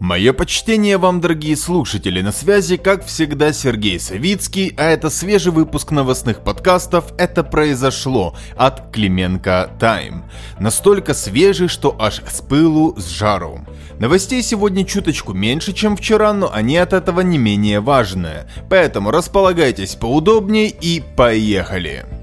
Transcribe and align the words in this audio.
Мое 0.00 0.32
почтение 0.32 0.96
вам, 0.96 1.20
дорогие 1.20 1.56
слушатели, 1.56 2.20
на 2.20 2.30
связи, 2.30 2.76
как 2.76 3.04
всегда, 3.04 3.52
Сергей 3.52 3.98
Савицкий, 3.98 4.72
а 4.76 4.84
это 4.84 5.10
свежий 5.10 5.50
выпуск 5.50 5.90
новостных 5.90 6.44
подкастов 6.44 7.12
«Это 7.18 7.42
произошло» 7.42 8.36
от 8.56 8.92
Клименко 8.92 9.70
Тайм. 9.80 10.24
Настолько 10.60 11.14
свежий, 11.14 11.66
что 11.66 11.96
аж 11.98 12.22
с 12.30 12.40
пылу, 12.40 12.94
с 12.96 13.08
жару. 13.08 13.66
Новостей 13.98 14.40
сегодня 14.42 14.84
чуточку 14.84 15.32
меньше, 15.32 15.72
чем 15.72 15.96
вчера, 15.96 16.32
но 16.32 16.52
они 16.52 16.76
от 16.76 16.92
этого 16.92 17.22
не 17.22 17.38
менее 17.38 17.80
важные. 17.80 18.48
Поэтому 18.70 19.10
располагайтесь 19.10 19.96
поудобнее 19.96 20.68
и 20.68 21.02
поехали! 21.16 22.17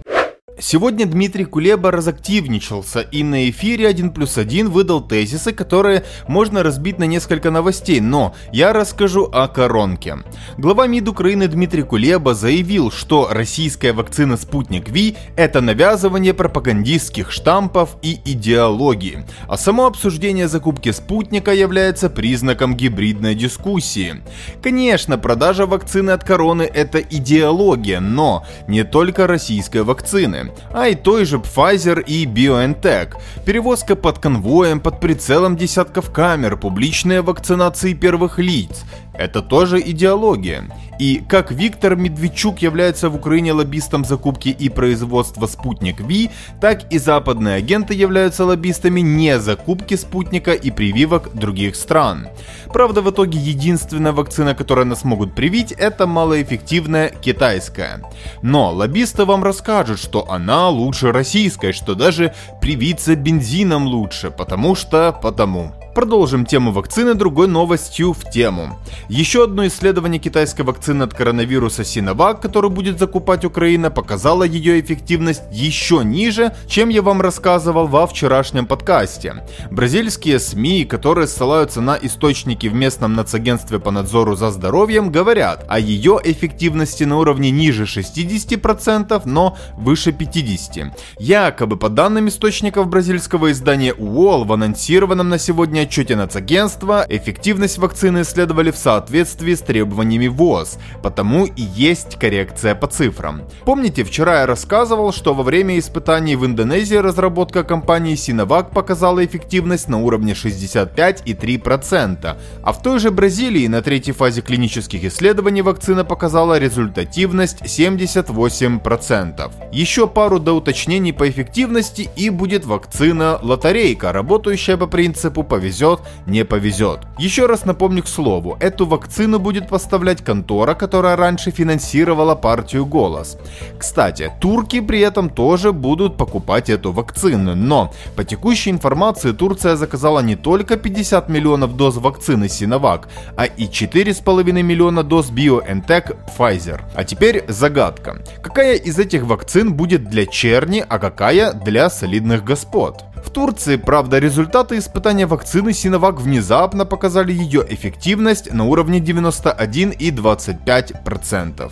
Сегодня 0.57 1.05
Дмитрий 1.05 1.43
Кулеба 1.43 1.91
разактивничался 1.91 3.01
и 3.01 3.23
на 3.23 3.49
эфире 3.49 3.89
1 3.89 4.11
плюс 4.11 4.37
1 4.37 4.69
выдал 4.69 5.01
тезисы, 5.01 5.51
которые 5.51 6.05
можно 6.29 6.63
разбить 6.63 6.97
на 6.97 7.03
несколько 7.03 7.51
новостей, 7.51 7.99
но 7.99 8.33
я 8.53 8.71
расскажу 8.71 9.25
о 9.25 9.49
коронке. 9.49 10.19
Глава 10.57 10.87
МИД 10.87 11.09
Украины 11.09 11.49
Дмитрий 11.49 11.83
Кулеба 11.83 12.33
заявил, 12.33 12.89
что 12.89 13.27
российская 13.29 13.91
вакцина 13.91 14.37
«Спутник 14.37 14.87
Ви»— 14.87 15.17
это 15.35 15.59
навязывание 15.59 16.33
пропагандистских 16.33 17.31
штампов 17.31 17.97
и 18.01 18.21
идеологии, 18.23 19.25
а 19.49 19.57
само 19.57 19.87
обсуждение 19.87 20.47
закупки 20.47 20.91
«Спутника» 20.93 21.53
является 21.53 22.09
признаком 22.09 22.77
гибридной 22.77 23.35
дискуссии. 23.35 24.23
Конечно, 24.63 25.17
продажа 25.17 25.65
вакцины 25.65 26.11
от 26.11 26.23
короны— 26.23 26.63
это 26.73 26.99
идеология, 26.99 27.99
но 27.99 28.45
не 28.69 28.85
только 28.85 29.27
российской 29.27 29.83
вакцины 29.83 30.44
а 30.73 30.87
и 30.87 30.95
той 30.95 31.25
же 31.25 31.37
Pfizer 31.37 32.03
и 32.03 32.25
BioNTech, 32.25 33.15
перевозка 33.45 33.95
под 33.95 34.19
конвоем, 34.19 34.79
под 34.79 34.99
прицелом 34.99 35.55
десятков 35.55 36.11
камер, 36.11 36.57
публичные 36.57 37.21
вакцинации 37.21 37.93
первых 37.93 38.39
лиц, 38.39 38.83
это 39.17 39.41
тоже 39.41 39.79
идеология. 39.79 40.65
И 40.99 41.21
как 41.27 41.51
Виктор 41.51 41.95
Медведчук 41.95 42.59
является 42.59 43.09
в 43.09 43.15
Украине 43.15 43.51
лоббистом 43.51 44.05
закупки 44.05 44.49
и 44.49 44.69
производства 44.69 45.47
«Спутник 45.47 45.99
Ви», 45.99 46.29
так 46.61 46.91
и 46.93 46.97
западные 46.97 47.55
агенты 47.55 47.93
являются 47.93 48.45
лоббистами 48.45 49.01
не 49.01 49.39
закупки 49.39 49.95
«Спутника» 49.95 50.53
и 50.53 50.71
прививок 50.71 51.33
других 51.33 51.75
стран. 51.75 52.29
Правда, 52.71 53.01
в 53.01 53.11
итоге 53.11 53.39
единственная 53.39 54.13
вакцина, 54.13 54.55
которую 54.55 54.87
нас 54.87 55.03
могут 55.03 55.35
привить, 55.35 55.73
это 55.73 56.07
малоэффективная 56.07 57.09
китайская. 57.09 58.01
Но 58.41 58.71
лоббисты 58.71 59.25
вам 59.25 59.43
расскажут, 59.43 59.99
что 59.99 60.29
она 60.29 60.69
лучше 60.69 61.11
российской, 61.11 61.73
что 61.73 61.95
даже 61.95 62.33
привиться 62.61 63.15
бензином 63.15 63.85
лучше, 63.85 64.31
потому 64.31 64.75
что 64.75 65.17
потому. 65.21 65.73
Продолжим 65.95 66.45
тему 66.45 66.73
вакцины 66.73 67.13
другой 67.13 67.47
новостью 67.47 68.11
в 68.11 68.29
тему. 68.29 68.77
Еще 69.07 69.45
одно 69.45 69.65
исследование 69.67 70.19
китайской 70.19 70.63
вакцины 70.63 71.03
от 71.03 71.13
коронавируса 71.13 71.83
Sinovac, 71.83 72.41
которую 72.41 72.69
будет 72.69 72.99
закупать 72.99 73.45
Украина, 73.45 73.89
показало 73.89 74.43
ее 74.43 74.81
эффективность 74.81 75.43
еще 75.53 76.03
ниже, 76.03 76.53
чем 76.67 76.89
я 76.89 77.01
вам 77.01 77.21
рассказывал 77.21 77.87
во 77.87 78.07
вчерашнем 78.07 78.65
подкасте. 78.65 79.45
Бразильские 79.71 80.39
СМИ, 80.39 80.83
которые 80.83 81.27
ссылаются 81.27 81.79
на 81.79 81.97
источники 82.01 82.67
в 82.67 82.73
местном 82.73 83.13
нацагентстве 83.13 83.79
по 83.79 83.89
надзору 83.89 84.35
за 84.35 84.51
здоровьем, 84.51 85.13
говорят 85.13 85.63
о 85.69 85.79
ее 85.79 86.19
эффективности 86.21 87.05
на 87.05 87.19
уровне 87.19 87.51
ниже 87.51 87.83
60%, 87.83 89.21
но 89.23 89.57
выше 89.77 90.09
50%. 90.09 90.91
Якобы 91.19 91.77
по 91.77 91.87
данным 91.87 92.27
источников 92.27 92.89
бразильского 92.89 93.53
издания 93.53 93.93
UOL 93.93 94.43
в 94.43 94.51
анонсированном 94.51 95.29
на 95.29 95.39
сегодня 95.39 95.84
отчете 95.85 96.15
нацагентства 96.15 97.05
эффективность 97.07 97.77
вакцины 97.77 98.23
исследовали 98.23 98.71
в 98.71 98.77
соответствии 98.77 99.53
с 99.53 99.61
требованиями 99.61 100.27
ВОЗ, 100.27 100.79
потому 101.03 101.45
и 101.45 101.61
есть 101.61 102.17
коррекция 102.19 102.75
по 102.75 102.87
цифрам. 102.87 103.43
Помните, 103.65 104.03
вчера 104.03 104.41
я 104.41 104.47
рассказывал, 104.47 105.13
что 105.13 105.33
во 105.33 105.43
время 105.43 105.77
испытаний 105.77 106.35
в 106.35 106.45
Индонезии 106.45 106.95
разработка 106.95 107.63
компании 107.63 108.15
Sinovac 108.15 108.73
показала 108.73 109.23
эффективность 109.23 109.87
на 109.87 110.01
уровне 110.01 110.33
65,3%, 110.33 112.37
а 112.63 112.73
в 112.73 112.81
той 112.81 112.99
же 112.99 113.11
Бразилии 113.11 113.67
на 113.67 113.81
третьей 113.81 114.13
фазе 114.13 114.41
клинических 114.41 115.03
исследований 115.03 115.61
вакцина 115.61 116.03
показала 116.03 116.57
результативность 116.57 117.61
78%. 117.61 119.51
Еще 119.71 120.07
пару 120.07 120.39
доуточнений 120.39 121.13
по 121.13 121.29
эффективности 121.29 122.09
и 122.15 122.31
будет 122.31 122.65
вакцина 122.65 123.37
лотерейка, 123.41 124.11
работающая 124.11 124.77
по 124.77 124.87
принципу 124.87 125.43
повезет 125.43 125.74
повезет, 125.75 125.99
не 126.27 126.45
повезет. 126.45 126.99
Еще 127.17 127.45
раз 127.45 127.65
напомню 127.65 128.03
к 128.03 128.07
слову, 128.07 128.57
эту 128.59 128.85
вакцину 128.85 129.39
будет 129.39 129.67
поставлять 129.67 130.23
контора, 130.23 130.73
которая 130.73 131.15
раньше 131.15 131.51
финансировала 131.51 132.35
партию 132.35 132.85
«Голос». 132.85 133.37
Кстати, 133.77 134.31
турки 134.39 134.81
при 134.81 134.99
этом 134.99 135.29
тоже 135.29 135.71
будут 135.71 136.17
покупать 136.17 136.69
эту 136.69 136.91
вакцину, 136.91 137.55
но 137.55 137.91
по 138.15 138.23
текущей 138.23 138.71
информации 138.71 139.33
Турция 139.33 139.75
заказала 139.75 140.21
не 140.21 140.35
только 140.35 140.77
50 140.77 141.29
миллионов 141.29 141.75
доз 141.75 141.97
вакцины 141.97 142.45
Sinovac, 142.45 143.05
а 143.37 143.45
и 143.45 143.67
4,5 143.67 144.63
миллиона 144.63 145.03
доз 145.03 145.31
BioNTech 145.31 146.15
Pfizer. 146.37 146.81
А 146.95 147.03
теперь 147.03 147.43
загадка. 147.47 148.17
Какая 148.41 148.75
из 148.75 148.99
этих 148.99 149.23
вакцин 149.23 149.73
будет 149.73 150.09
для 150.09 150.25
черни, 150.25 150.85
а 150.87 150.99
какая 150.99 151.53
для 151.53 151.89
солидных 151.89 152.43
господ? 152.43 153.03
В 153.25 153.31
Турции, 153.31 153.75
правда, 153.75 154.19
результаты 154.19 154.77
испытания 154.77 155.25
вакцины 155.25 155.69
Sinovac 155.69 156.17
внезапно 156.17 156.85
показали 156.85 157.33
ее 157.33 157.65
эффективность 157.67 158.53
на 158.53 158.65
уровне 158.65 158.99
91,25%. 158.99 161.71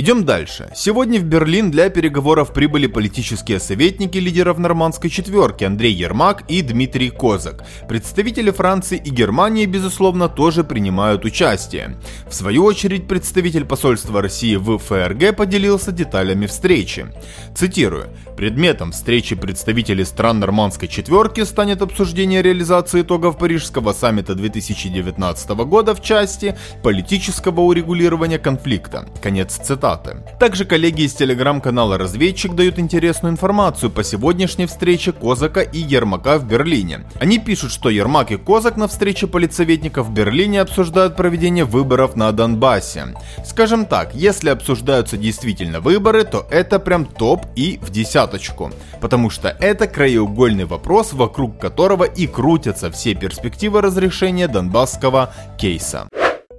Идем 0.00 0.24
дальше. 0.24 0.70
Сегодня 0.76 1.18
в 1.18 1.24
Берлин 1.24 1.72
для 1.72 1.90
переговоров 1.90 2.52
прибыли 2.52 2.86
политические 2.86 3.58
советники 3.58 4.16
лидеров 4.16 4.56
нормандской 4.58 5.10
четверки 5.10 5.64
Андрей 5.64 5.92
Ермак 5.92 6.44
и 6.46 6.62
Дмитрий 6.62 7.10
Козак. 7.10 7.64
Представители 7.88 8.52
Франции 8.52 9.02
и 9.04 9.10
Германии, 9.10 9.66
безусловно, 9.66 10.28
тоже 10.28 10.62
принимают 10.62 11.24
участие. 11.24 11.96
В 12.28 12.32
свою 12.32 12.62
очередь, 12.62 13.08
представитель 13.08 13.64
посольства 13.64 14.22
России 14.22 14.54
в 14.54 14.78
ФРГ 14.78 15.34
поделился 15.34 15.90
деталями 15.90 16.46
встречи. 16.46 17.08
Цитирую. 17.56 18.10
Предметом 18.36 18.92
встречи 18.92 19.34
представителей 19.34 20.04
стран 20.04 20.38
нормандской 20.38 20.86
четверки 20.86 21.42
станет 21.42 21.82
обсуждение 21.82 22.40
реализации 22.40 23.02
итогов 23.02 23.36
Парижского 23.36 23.92
саммита 23.92 24.36
2019 24.36 25.50
года 25.66 25.96
в 25.96 26.02
части 26.02 26.56
политического 26.84 27.62
урегулирования 27.62 28.38
конфликта. 28.38 29.08
Конец 29.20 29.56
цитаты 29.56 29.87
цитаты. 29.88 30.16
Также 30.38 30.64
коллеги 30.64 31.02
из 31.02 31.14
телеграм-канала 31.14 31.98
«Разведчик» 31.98 32.54
дают 32.54 32.78
интересную 32.78 33.32
информацию 33.32 33.90
по 33.90 34.04
сегодняшней 34.04 34.66
встрече 34.66 35.12
Козака 35.12 35.60
и 35.60 35.78
Ермака 35.78 36.38
в 36.38 36.46
Берлине. 36.46 37.04
Они 37.20 37.38
пишут, 37.38 37.72
что 37.72 37.88
Ермак 37.88 38.30
и 38.30 38.36
Козак 38.36 38.76
на 38.76 38.88
встрече 38.88 39.26
политсоветников 39.26 40.06
в 40.06 40.12
Берлине 40.12 40.60
обсуждают 40.60 41.16
проведение 41.16 41.64
выборов 41.64 42.16
на 42.16 42.30
Донбассе. 42.32 43.14
Скажем 43.44 43.86
так, 43.86 44.14
если 44.14 44.50
обсуждаются 44.50 45.16
действительно 45.16 45.80
выборы, 45.80 46.24
то 46.24 46.46
это 46.50 46.78
прям 46.78 47.06
топ 47.06 47.46
и 47.56 47.78
в 47.82 47.90
десяточку. 47.90 48.70
Потому 49.00 49.30
что 49.30 49.48
это 49.48 49.86
краеугольный 49.86 50.64
вопрос, 50.64 51.12
вокруг 51.12 51.58
которого 51.58 52.04
и 52.04 52.26
крутятся 52.26 52.90
все 52.90 53.14
перспективы 53.14 53.80
разрешения 53.80 54.48
донбасского 54.48 55.32
кейса. 55.56 56.08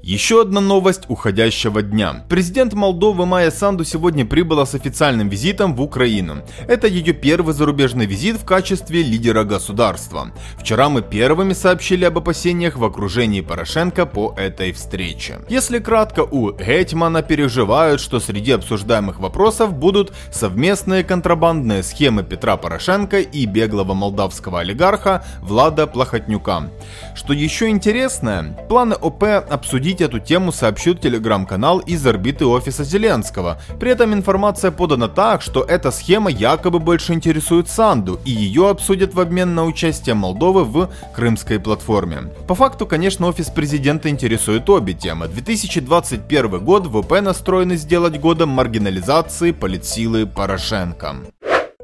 Еще 0.10 0.42
одна 0.42 0.60
новость 0.60 1.04
уходящего 1.08 1.84
дня. 1.84 2.26
Президент 2.30 2.74
Молдовы 2.74 3.28
Майя 3.28 3.52
Санду 3.52 3.86
сегодня 3.86 4.26
прибыла 4.26 4.66
с 4.66 4.74
официальным 4.74 5.30
визитом 5.30 5.76
в 5.76 5.84
Украину. 5.84 6.38
Это 6.68 6.88
ее 6.88 7.14
первый 7.14 7.54
зарубежный 7.54 8.08
визит 8.08 8.38
в 8.38 8.44
качестве 8.44 9.04
лидера 9.04 9.44
государства. 9.44 10.32
Вчера 10.58 10.90
мы 10.90 11.04
первыми 11.04 11.54
сообщили 11.54 12.06
об 12.06 12.18
опасениях 12.18 12.76
в 12.76 12.84
окружении 12.84 13.42
Порошенко 13.42 14.08
по 14.08 14.34
этой 14.36 14.72
встрече. 14.72 15.42
Если 15.48 15.78
кратко, 15.78 16.22
у 16.22 16.54
Гетмана 16.54 17.22
переживают, 17.22 18.02
что 18.02 18.20
среди 18.20 18.54
обсуждаемых 18.54 19.20
вопросов 19.20 19.76
будут 19.76 20.12
совместные 20.32 21.04
контрабандные 21.04 21.84
схемы 21.84 22.24
Петра 22.24 22.58
Порошенко 22.58 23.20
и 23.20 23.46
беглого 23.46 23.94
молдавского 23.94 24.62
олигарха 24.62 25.24
Влада 25.44 25.86
Плохотнюка. 25.86 26.72
Что 27.14 27.34
еще 27.34 27.70
интересное, 27.70 28.58
планы 28.68 28.96
ОП 28.96 29.24
обсудить 29.48 29.99
обсудить 30.00 30.02
эту 30.02 30.20
тему 30.20 30.52
сообщил 30.52 30.96
телеграм-канал 30.96 31.80
из 31.80 32.06
орбиты 32.06 32.46
офиса 32.46 32.84
Зеленского. 32.84 33.58
При 33.80 33.92
этом 33.92 34.14
информация 34.14 34.72
подана 34.72 35.08
так, 35.08 35.42
что 35.42 35.62
эта 35.62 35.92
схема 35.92 36.30
якобы 36.30 36.80
больше 36.80 37.14
интересует 37.14 37.70
Санду, 37.70 38.20
и 38.26 38.32
ее 38.32 38.70
обсудят 38.70 39.14
в 39.14 39.20
обмен 39.20 39.56
на 39.56 39.66
участие 39.66 40.16
Молдовы 40.16 40.64
в 40.64 40.90
крымской 41.16 41.60
платформе. 41.60 42.32
По 42.48 42.56
факту, 42.56 42.86
конечно, 42.86 43.28
офис 43.28 43.50
президента 43.50 44.10
интересует 44.10 44.70
обе 44.70 44.94
темы. 44.94 45.28
2021 45.28 46.60
год 46.64 46.88
ВП 46.88 47.22
настроены 47.22 47.78
сделать 47.78 48.20
годом 48.20 48.50
маргинализации 48.50 49.52
политсилы 49.52 50.26
Порошенко. 50.26 51.16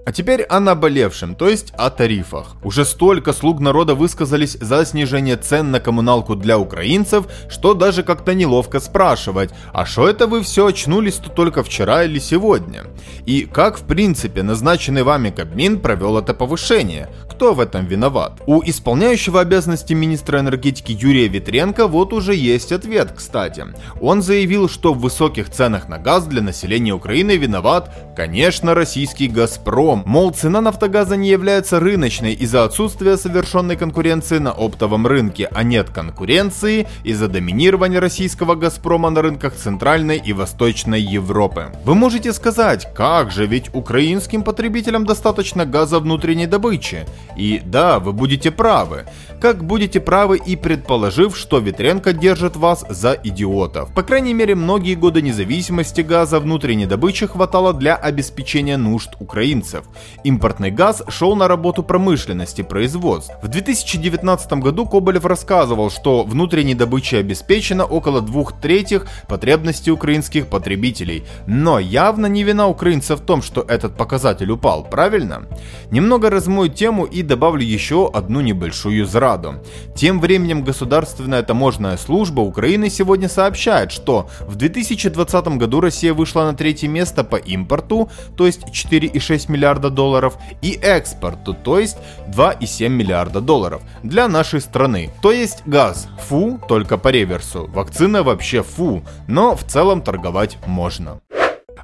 А 0.06 0.12
теперь 0.12 0.44
о 0.44 0.60
наболевшем, 0.60 1.34
то 1.34 1.50
есть 1.50 1.74
о 1.78 1.90
тарифах. 1.90 2.56
Уже 2.64 2.86
столько 2.86 3.34
слуг 3.34 3.60
народа 3.60 3.96
высказались 3.96 4.56
за 4.62 4.86
снижение 4.86 5.36
цен 5.36 5.72
на 5.72 5.80
коммуналку 5.80 6.36
для 6.36 6.60
украинцев, 6.60 7.26
что 7.50 7.74
даже 7.74 8.04
как-то 8.04 8.36
неловко 8.36 8.80
спрашивать, 8.80 9.50
а 9.74 9.88
что 9.88 10.08
это 10.08 10.28
вы 10.28 10.44
все 10.44 10.68
очнулись-то 10.68 11.32
только 11.32 11.64
вчера 11.64 12.04
или 12.04 12.20
сегодня? 12.20 12.84
И 13.26 13.50
как 13.52 13.80
в 13.80 13.84
принципе 13.86 14.44
назначенный 14.44 15.02
вами 15.02 15.32
Кабмин 15.32 15.80
провел 15.80 16.20
это 16.20 16.36
повышение? 16.36 17.10
Кто 17.28 17.56
в 17.56 17.60
этом 17.60 17.88
виноват? 17.88 18.42
У 18.46 18.62
исполняющего 18.64 19.42
обязанности 19.42 19.94
министра 19.94 20.40
энергетики 20.40 20.92
Юрия 20.92 21.28
Витренко 21.28 21.88
вот 21.88 22.14
уже 22.14 22.36
есть 22.36 22.72
ответ, 22.72 23.12
кстати. 23.16 23.66
Он 24.00 24.22
заявил, 24.22 24.70
что 24.70 24.94
в 24.94 25.00
высоких 25.00 25.50
ценах 25.50 25.90
на 25.90 25.98
газ 25.98 26.28
для 26.28 26.44
населения 26.44 26.94
Украины 26.94 27.38
виноват, 27.38 27.92
конечно, 28.16 28.76
российский 28.76 29.28
«Газпром», 29.28 29.95
Газпром, 29.96 30.04
мол, 30.06 30.32
цена 30.32 30.62
нафтогаза 30.62 31.16
не 31.16 31.30
является 31.30 31.80
рыночной 31.80 32.34
из-за 32.34 32.64
отсутствия 32.64 33.18
совершенной 33.18 33.76
конкуренции 33.76 34.40
на 34.40 34.52
оптовом 34.52 35.08
рынке, 35.08 35.48
а 35.52 35.64
нет 35.64 35.90
конкуренции 35.90 36.88
из-за 37.04 37.28
доминирования 37.28 38.00
российского 38.00 38.56
Газпрома 38.56 39.10
на 39.10 39.22
рынках 39.22 39.56
Центральной 39.56 40.18
и 40.18 40.34
Восточной 40.34 41.02
Европы. 41.02 41.72
Вы 41.86 41.96
можете 41.96 42.34
сказать, 42.34 42.88
как 42.94 43.32
же, 43.32 43.46
ведь 43.46 43.74
украинским 43.74 44.44
потребителям 44.44 45.06
достаточно 45.06 45.66
газа 45.66 46.00
внутренней 46.00 46.48
добычи. 46.48 47.06
И 47.38 47.62
да, 47.66 48.00
вы 48.00 48.14
будете 48.14 48.52
правы. 48.52 49.06
Как 49.42 49.64
будете 49.64 50.00
правы 50.00 50.38
и 50.38 50.56
предположив, 50.56 51.38
что 51.38 51.60
Ветренко 51.60 52.14
держит 52.14 52.56
вас 52.56 52.86
за 52.90 53.14
идиотов. 53.24 53.94
По 53.94 54.04
крайней 54.04 54.34
мере, 54.34 54.56
многие 54.56 54.96
годы 54.96 55.22
независимости 55.22 56.02
газа 56.02 56.40
внутренней 56.40 56.86
добычи 56.86 57.28
хватало 57.28 57.74
для 57.74 57.96
обеспечения 57.96 58.78
нужд 58.78 59.12
украинцев. 59.20 59.85
Импортный 60.24 60.72
газ 60.72 61.04
шел 61.08 61.36
на 61.36 61.48
работу 61.48 61.84
промышленности, 61.84 62.62
производств. 62.62 63.34
В 63.42 63.48
2019 63.48 64.54
году 64.54 64.86
Коболев 64.86 65.26
рассказывал, 65.26 65.90
что 65.90 66.24
внутренней 66.24 66.76
добычей 66.76 67.20
обеспечено 67.20 67.86
около 67.86 68.22
двух 68.22 68.60
третьих 68.60 69.08
потребностей 69.28 69.92
украинских 69.92 70.48
потребителей. 70.48 71.24
Но 71.48 71.80
явно 71.80 72.26
не 72.26 72.44
вина 72.44 72.68
украинцев 72.68 73.20
в 73.20 73.26
том, 73.26 73.42
что 73.42 73.62
этот 73.62 73.96
показатель 73.96 74.52
упал, 74.52 74.84
правильно? 74.84 75.48
Немного 75.92 76.30
размою 76.30 76.70
тему 76.70 77.06
и 77.06 77.22
добавлю 77.22 77.64
еще 77.64 78.10
одну 78.14 78.42
небольшую 78.42 79.06
зраду. 79.06 79.56
Тем 79.96 80.20
временем 80.20 80.64
Государственная 80.64 81.44
таможенная 81.44 81.98
служба 81.98 82.42
Украины 82.42 82.90
сегодня 82.90 83.30
сообщает, 83.30 83.92
что 83.92 84.30
в 84.42 84.56
2020 84.56 85.48
году 85.58 85.80
Россия 85.82 86.14
вышла 86.14 86.44
на 86.44 86.54
третье 86.54 86.88
место 86.88 87.24
по 87.24 87.36
импорту, 87.36 88.10
то 88.36 88.46
есть 88.46 88.64
4,6 88.72 89.52
миллиарда 89.52 89.75
миллиарда 89.76 89.90
долларов, 89.90 90.38
и 90.62 90.80
экспорту, 90.82 91.54
то 91.54 91.80
есть 91.80 91.98
2,7 92.28 92.90
миллиарда 92.90 93.42
долларов 93.42 93.82
для 94.04 94.28
нашей 94.28 94.62
страны. 94.62 95.12
То 95.22 95.32
есть 95.32 95.64
газ 95.66 96.08
фу, 96.28 96.60
только 96.68 96.98
по 96.98 97.10
реверсу, 97.10 97.68
вакцина 97.68 98.24
вообще 98.24 98.64
фу, 98.64 99.04
но 99.28 99.56
в 99.56 99.64
целом 99.64 100.02
торговать 100.02 100.58
можно. 100.66 101.20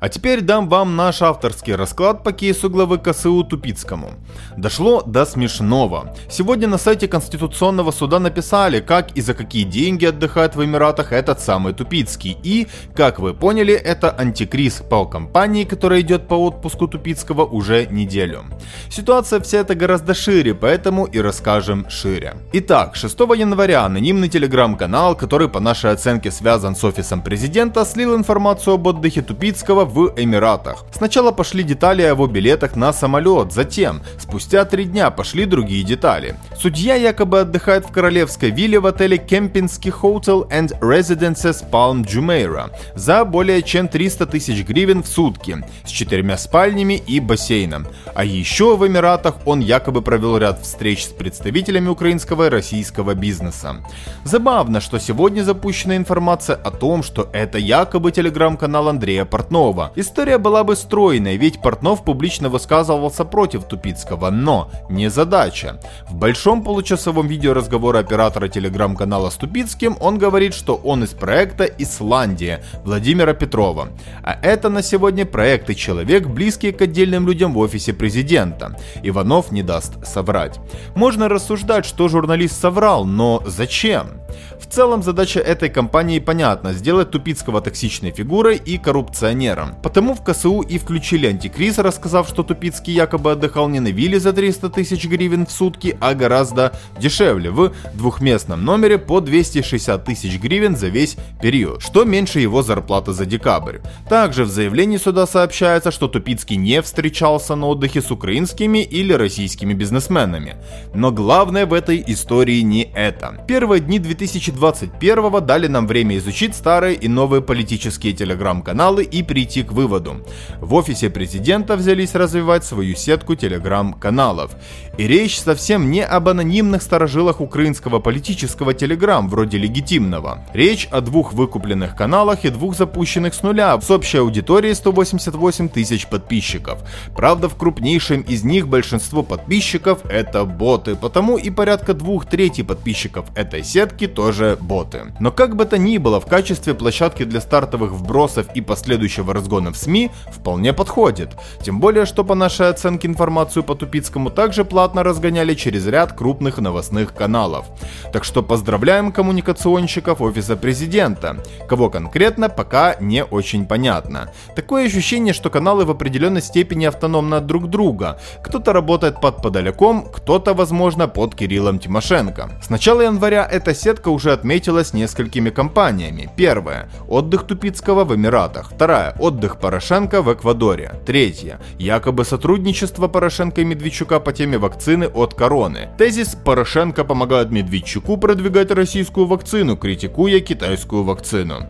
А 0.01 0.09
теперь 0.09 0.41
дам 0.41 0.67
вам 0.67 0.95
наш 0.95 1.21
авторский 1.21 1.75
расклад 1.75 2.23
по 2.23 2.31
кейсу 2.31 2.71
главы 2.71 2.97
КСУ 2.97 3.43
Тупицкому. 3.43 4.13
Дошло 4.57 5.03
до 5.03 5.27
смешного. 5.27 6.15
Сегодня 6.27 6.67
на 6.67 6.79
сайте 6.79 7.07
Конституционного 7.07 7.91
суда 7.91 8.17
написали, 8.17 8.79
как 8.79 9.11
и 9.11 9.21
за 9.21 9.35
какие 9.35 9.63
деньги 9.63 10.05
отдыхает 10.05 10.55
в 10.55 10.65
Эмиратах 10.65 11.11
этот 11.11 11.39
самый 11.39 11.73
Тупицкий. 11.73 12.35
И, 12.41 12.67
как 12.95 13.19
вы 13.19 13.35
поняли, 13.35 13.75
это 13.75 14.09
антикриз 14.09 14.81
по 14.89 15.05
компании, 15.05 15.65
которая 15.65 16.01
идет 16.01 16.27
по 16.27 16.33
отпуску 16.33 16.87
Тупицкого 16.87 17.45
уже 17.45 17.85
неделю. 17.85 18.45
Ситуация 18.89 19.39
вся 19.39 19.59
эта 19.59 19.75
гораздо 19.75 20.15
шире, 20.15 20.55
поэтому 20.55 21.05
и 21.05 21.19
расскажем 21.19 21.87
шире. 21.91 22.37
Итак, 22.53 22.95
6 22.95 23.19
января 23.37 23.85
анонимный 23.85 24.29
телеграм-канал, 24.29 25.15
который 25.15 25.47
по 25.47 25.59
нашей 25.59 25.91
оценке 25.91 26.31
связан 26.31 26.75
с 26.75 26.83
офисом 26.83 27.21
президента, 27.21 27.85
слил 27.85 28.15
информацию 28.15 28.73
об 28.73 28.87
отдыхе 28.87 29.21
Тупицкого 29.21 29.90
в 29.93 30.13
Эмиратах. 30.15 30.85
Сначала 30.91 31.31
пошли 31.31 31.63
детали 31.63 32.01
о 32.01 32.09
его 32.09 32.27
билетах 32.27 32.75
на 32.75 32.93
самолет, 32.93 33.51
затем, 33.51 34.01
спустя 34.17 34.65
три 34.65 34.85
дня, 34.85 35.11
пошли 35.11 35.45
другие 35.45 35.83
детали. 35.83 36.35
Судья 36.57 36.95
якобы 36.95 37.41
отдыхает 37.41 37.85
в 37.85 37.91
королевской 37.91 38.51
вилле 38.51 38.79
в 38.79 38.85
отеле 38.85 39.17
Кемпинский 39.17 39.91
Hotel 39.91 40.47
and 40.49 40.79
Residences 40.79 41.63
Palm 41.69 42.05
Jumeirah 42.05 42.71
за 42.95 43.25
более 43.25 43.61
чем 43.63 43.87
300 43.87 44.25
тысяч 44.27 44.65
гривен 44.65 45.03
в 45.03 45.07
сутки, 45.07 45.63
с 45.85 45.89
четырьмя 45.89 46.37
спальнями 46.37 46.93
и 46.93 47.19
бассейном. 47.19 47.87
А 48.13 48.23
еще 48.23 48.77
в 48.77 48.87
Эмиратах 48.87 49.35
он 49.45 49.59
якобы 49.59 50.01
провел 50.01 50.37
ряд 50.37 50.61
встреч 50.61 51.05
с 51.05 51.09
представителями 51.09 51.89
украинского 51.89 52.47
и 52.47 52.49
российского 52.49 53.13
бизнеса. 53.15 53.77
Забавно, 54.23 54.79
что 54.81 54.99
сегодня 54.99 55.43
запущена 55.43 55.97
информация 55.97 56.55
о 56.55 56.71
том, 56.71 57.03
что 57.03 57.29
это 57.33 57.57
якобы 57.57 58.11
телеграм-канал 58.11 58.89
Андрея 58.89 59.25
Портнова, 59.25 59.80
Тупицкого. 59.81 59.91
История 59.95 60.37
была 60.37 60.63
бы 60.63 60.75
стройной, 60.75 61.37
ведь 61.37 61.61
Портнов 61.61 62.03
публично 62.03 62.49
высказывался 62.49 63.25
против 63.25 63.63
Тупицкого, 63.63 64.29
но 64.29 64.69
не 64.89 65.09
задача. 65.09 65.79
В 66.09 66.15
большом 66.15 66.63
получасовом 66.63 67.27
видеоразговоре 67.27 67.99
оператора 67.99 68.47
телеграм-канала 68.47 69.29
с 69.29 69.35
Тупицким 69.35 69.97
он 69.99 70.17
говорит, 70.17 70.53
что 70.53 70.75
он 70.75 71.03
из 71.03 71.09
проекта 71.09 71.65
«Исландия» 71.65 72.63
Владимира 72.83 73.33
Петрова. 73.33 73.89
А 74.23 74.37
это 74.41 74.69
на 74.69 74.83
сегодня 74.83 75.25
проект 75.25 75.69
и 75.69 75.75
человек, 75.75 76.27
близкий 76.27 76.71
к 76.71 76.81
отдельным 76.81 77.27
людям 77.27 77.53
в 77.53 77.57
офисе 77.57 77.93
президента. 77.93 78.77
Иванов 79.03 79.51
не 79.51 79.63
даст 79.63 80.05
соврать. 80.05 80.59
Можно 80.95 81.29
рассуждать, 81.29 81.85
что 81.85 82.07
журналист 82.07 82.59
соврал, 82.59 83.05
но 83.05 83.41
зачем? 83.45 84.21
Целом 84.71 85.03
задача 85.03 85.41
этой 85.41 85.67
компании 85.67 86.19
понятна– 86.19 86.71
сделать 86.73 87.11
Тупицкого 87.11 87.59
токсичной 87.59 88.11
фигурой 88.11 88.55
и 88.55 88.77
коррупционером. 88.77 89.75
Потому 89.83 90.13
в 90.13 90.23
КСУ 90.23 90.61
и 90.61 90.77
включили 90.77 91.27
антикриз, 91.27 91.77
рассказав, 91.77 92.29
что 92.29 92.43
Тупицкий 92.43 92.93
якобы 92.93 93.33
отдыхал 93.33 93.67
не 93.67 93.81
на 93.81 93.89
вилле 93.89 94.17
за 94.17 94.31
300 94.31 94.69
тысяч 94.69 95.05
гривен 95.07 95.45
в 95.45 95.51
сутки, 95.51 95.97
а 95.99 96.13
гораздо 96.13 96.71
дешевле, 96.97 97.51
в 97.51 97.73
двухместном 97.93 98.63
номере 98.63 98.97
по 98.97 99.19
260 99.19 100.05
тысяч 100.05 100.39
гривен 100.39 100.77
за 100.77 100.87
весь 100.87 101.17
период, 101.41 101.81
что 101.81 102.05
меньше 102.05 102.39
его 102.39 102.63
зарплаты 102.63 103.11
за 103.11 103.25
декабрь. 103.25 103.79
Также 104.07 104.45
в 104.45 104.49
заявлении 104.49 104.95
суда 104.95 105.27
сообщается, 105.27 105.91
что 105.91 106.07
Тупицкий 106.07 106.55
не 106.55 106.81
встречался 106.81 107.55
на 107.55 107.67
отдыхе 107.67 108.01
с 108.01 108.09
украинскими 108.09 108.81
или 108.81 109.11
российскими 109.11 109.73
бизнесменами. 109.73 110.55
Но 110.93 111.11
главное 111.11 111.65
в 111.65 111.73
этой 111.73 112.01
истории 112.07 112.61
не 112.61 112.83
это. 112.95 113.43
Первые 113.49 113.81
дни 113.81 113.99
2020 113.99 114.60
2021 114.61 115.45
дали 115.45 115.67
нам 115.67 115.87
время 115.87 116.17
изучить 116.17 116.55
старые 116.55 116.95
и 116.95 117.07
новые 117.07 117.41
политические 117.41 118.13
телеграм-каналы 118.13 119.03
и 119.03 119.23
прийти 119.23 119.63
к 119.63 119.71
выводу. 119.71 120.23
В 120.59 120.75
офисе 120.75 121.09
президента 121.09 121.75
взялись 121.75 122.13
развивать 122.13 122.63
свою 122.63 122.95
сетку 122.95 123.35
телеграм-каналов. 123.35 124.51
И 124.97 125.07
речь 125.07 125.39
совсем 125.39 125.89
не 125.89 126.05
об 126.05 126.29
анонимных 126.29 126.83
сторожилах 126.83 127.41
украинского 127.41 127.99
политического 127.99 128.73
телеграм, 128.73 129.27
вроде 129.29 129.57
легитимного. 129.57 130.45
Речь 130.53 130.87
о 130.91 131.01
двух 131.01 131.33
выкупленных 131.33 131.95
каналах 131.95 132.45
и 132.45 132.49
двух 132.49 132.77
запущенных 132.77 133.33
с 133.33 133.41
нуля, 133.41 133.79
с 133.81 133.89
общей 133.89 134.19
аудиторией 134.19 134.75
188 134.75 135.69
тысяч 135.69 136.07
подписчиков. 136.07 136.83
Правда, 137.15 137.49
в 137.49 137.55
крупнейшем 137.55 138.21
из 138.21 138.43
них 138.43 138.67
большинство 138.67 139.23
подписчиков 139.23 140.05
это 140.05 140.45
боты, 140.45 140.95
потому 140.95 141.37
и 141.37 141.49
порядка 141.49 141.95
двух 141.95 142.27
третий 142.27 142.63
подписчиков 142.63 143.25
этой 143.35 143.63
сетки 143.63 144.05
тоже 144.07 144.50
боты. 144.55 145.13
Но 145.19 145.31
как 145.31 145.55
бы 145.55 145.65
то 145.65 145.77
ни 145.77 145.97
было, 145.97 146.19
в 146.19 146.25
качестве 146.25 146.73
площадки 146.73 147.23
для 147.23 147.41
стартовых 147.41 147.91
вбросов 147.91 148.47
и 148.55 148.61
последующего 148.61 149.33
разгона 149.33 149.71
в 149.71 149.77
СМИ 149.77 150.11
вполне 150.31 150.73
подходит. 150.73 151.35
Тем 151.61 151.79
более, 151.79 152.05
что 152.05 152.23
по 152.23 152.35
нашей 152.35 152.69
оценке 152.69 153.07
информацию 153.07 153.63
по 153.63 153.75
Тупицкому 153.75 154.29
также 154.29 154.65
платно 154.65 155.03
разгоняли 155.03 155.53
через 155.53 155.87
ряд 155.87 156.13
крупных 156.13 156.57
новостных 156.57 157.13
каналов. 157.13 157.65
Так 158.13 158.23
что 158.23 158.43
поздравляем 158.43 159.11
коммуникационщиков 159.11 160.21
офиса 160.21 160.55
президента. 160.55 161.37
Кого 161.67 161.89
конкретно, 161.89 162.49
пока 162.49 162.95
не 162.99 163.23
очень 163.23 163.65
понятно. 163.65 164.31
Такое 164.55 164.85
ощущение, 164.85 165.33
что 165.33 165.49
каналы 165.49 165.85
в 165.85 165.91
определенной 165.91 166.41
степени 166.41 166.85
автономны 166.85 167.35
от 167.35 167.45
друг 167.45 167.69
друга. 167.69 168.19
Кто-то 168.43 168.73
работает 168.73 169.21
под 169.21 169.41
Подоляком, 169.41 170.07
кто-то, 170.11 170.53
возможно, 170.53 171.07
под 171.07 171.35
Кириллом 171.35 171.79
Тимошенко. 171.79 172.51
С 172.61 172.69
начала 172.69 173.01
января 173.01 173.47
эта 173.49 173.73
сетка 173.73 174.09
уже 174.09 174.33
отметилась 174.41 174.93
несколькими 174.93 175.51
компаниями. 175.51 176.27
Первая– 176.35 176.89
отдых 177.07 177.43
Тупицкого 177.43 178.05
в 178.05 178.15
Эмиратах. 178.15 178.71
Вторая– 178.73 179.15
отдых 179.19 179.59
Порошенко 179.59 180.23
в 180.23 180.33
Эквадоре. 180.33 180.93
Третья– 181.05 181.59
якобы 181.77 182.25
сотрудничество 182.25 183.07
Порошенко 183.07 183.61
и 183.61 183.65
Медведчука 183.65 184.19
по 184.19 184.33
теме 184.33 184.57
вакцины 184.57 185.05
от 185.05 185.35
короны. 185.35 185.89
Тезис 185.99 186.35
«Порошенко 186.43 187.03
помогает 187.03 187.51
Медведчуку 187.51 188.17
продвигать 188.17 188.71
российскую 188.71 189.27
вакцину, 189.27 189.77
критикуя 189.77 190.39
китайскую 190.39 191.03
вакцину». 191.03 191.67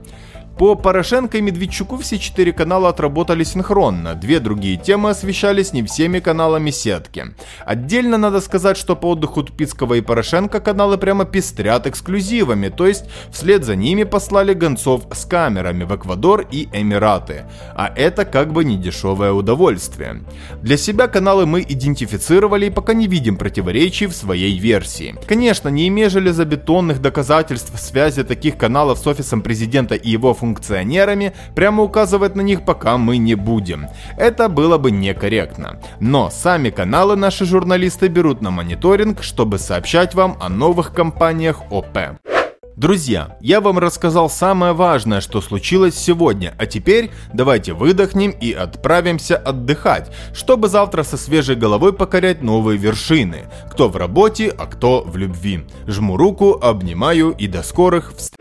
По 0.61 0.75
Порошенко 0.75 1.39
и 1.39 1.41
Медведчуку 1.41 1.97
все 1.97 2.19
четыре 2.19 2.53
канала 2.53 2.89
отработали 2.89 3.43
синхронно, 3.43 4.13
две 4.13 4.39
другие 4.39 4.77
темы 4.77 5.09
освещались 5.09 5.73
не 5.73 5.81
всеми 5.81 6.19
каналами 6.19 6.69
сетки. 6.69 7.33
Отдельно 7.65 8.19
надо 8.19 8.41
сказать, 8.41 8.77
что 8.77 8.95
по 8.95 9.07
отдыху 9.07 9.41
Тупицкого 9.41 9.95
и 9.95 10.01
Порошенко 10.01 10.59
каналы 10.59 10.99
прямо 10.99 11.25
пестрят 11.25 11.87
эксклюзивами, 11.87 12.69
то 12.69 12.85
есть 12.85 13.05
вслед 13.31 13.63
за 13.63 13.75
ними 13.75 14.03
послали 14.03 14.53
гонцов 14.53 15.07
с 15.11 15.25
камерами 15.25 15.83
в 15.83 15.95
Эквадор 15.95 16.45
и 16.51 16.69
Эмираты. 16.71 17.45
А 17.73 17.91
это 17.95 18.23
как 18.23 18.53
бы 18.53 18.63
не 18.63 18.77
дешевое 18.77 19.31
удовольствие. 19.31 20.21
Для 20.61 20.77
себя 20.77 21.07
каналы 21.07 21.47
мы 21.47 21.65
идентифицировали 21.67 22.67
и 22.67 22.69
пока 22.69 22.93
не 22.93 23.07
видим 23.07 23.35
противоречий 23.35 24.05
в 24.05 24.13
своей 24.13 24.59
версии. 24.59 25.15
Конечно, 25.27 25.69
не 25.69 25.87
имея 25.87 26.11
железобетонных 26.11 27.01
доказательств 27.01 27.75
связи 27.79 28.23
таких 28.23 28.57
каналов 28.57 28.99
с 28.99 29.07
офисом 29.07 29.41
президента 29.41 29.95
и 29.95 30.11
его 30.11 30.35
функциональностью, 30.35 30.50
функционерами, 30.51 31.33
прямо 31.55 31.83
указывать 31.83 32.35
на 32.35 32.41
них 32.41 32.65
пока 32.65 32.97
мы 32.97 33.17
не 33.17 33.35
будем. 33.35 33.87
Это 34.17 34.49
было 34.49 34.77
бы 34.77 34.91
некорректно. 34.91 35.79
Но 35.99 36.29
сами 36.29 36.69
каналы 36.69 37.15
наши 37.15 37.45
журналисты 37.45 38.09
берут 38.09 38.41
на 38.41 38.51
мониторинг, 38.51 39.23
чтобы 39.23 39.59
сообщать 39.59 40.13
вам 40.13 40.37
о 40.41 40.49
новых 40.49 40.93
компаниях 40.93 41.61
ОП. 41.71 41.97
Друзья, 42.75 43.37
я 43.41 43.61
вам 43.61 43.77
рассказал 43.79 44.29
самое 44.29 44.73
важное, 44.73 45.21
что 45.21 45.39
случилось 45.41 45.95
сегодня, 45.95 46.53
а 46.57 46.65
теперь 46.65 47.11
давайте 47.33 47.73
выдохнем 47.73 48.31
и 48.31 48.53
отправимся 48.53 49.37
отдыхать, 49.37 50.11
чтобы 50.33 50.67
завтра 50.67 51.03
со 51.03 51.17
свежей 51.17 51.55
головой 51.55 51.93
покорять 51.93 52.41
новые 52.41 52.77
вершины. 52.77 53.43
Кто 53.71 53.87
в 53.87 53.97
работе, 53.97 54.49
а 54.49 54.65
кто 54.65 55.03
в 55.05 55.15
любви. 55.15 55.65
Жму 55.85 56.17
руку, 56.17 56.59
обнимаю 56.61 57.35
и 57.37 57.47
до 57.47 57.61
скорых 57.61 58.13
встреч. 58.17 58.40